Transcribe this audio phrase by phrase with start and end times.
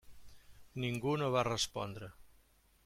[0.85, 2.13] Ningú no va respondre.